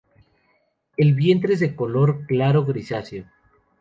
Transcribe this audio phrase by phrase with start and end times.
[0.97, 3.25] El vientre es de color claro grisáceo.